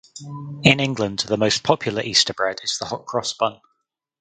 In 0.63 0.79
England 0.79 1.19
the 1.27 1.37
most 1.37 1.61
popular 1.61 2.01
Easter 2.01 2.33
bread 2.33 2.59
is 2.63 2.79
the 2.79 2.85
hot 2.85 3.05
cross 3.05 3.33
bun. 3.33 3.61